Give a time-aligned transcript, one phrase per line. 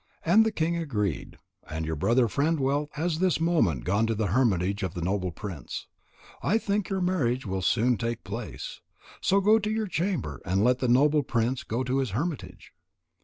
[0.25, 1.37] And the king agreed,
[1.69, 5.29] and your brother Friend wealth has this moment gone to the hermitage of the noble
[5.29, 5.85] prince.
[6.41, 8.81] I think your marriage will soon take place.
[9.21, 12.73] So go to your chamber, and let the noble prince go to his hermitage."